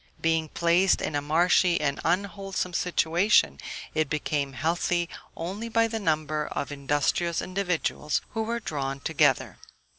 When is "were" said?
8.41-8.59